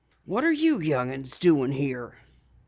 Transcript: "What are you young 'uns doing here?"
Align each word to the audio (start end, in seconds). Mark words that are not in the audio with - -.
"What 0.25 0.43
are 0.43 0.51
you 0.51 0.79
young 0.79 1.11
'uns 1.13 1.37
doing 1.37 1.71
here?" 1.71 2.15